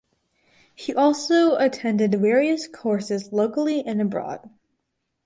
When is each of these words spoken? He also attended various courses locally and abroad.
He 0.73 0.95
also 0.95 1.57
attended 1.57 2.15
various 2.19 2.67
courses 2.67 3.31
locally 3.31 3.85
and 3.85 4.01
abroad. 4.01 4.49